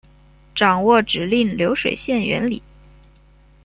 [0.55, 2.63] 掌握指令流水线原理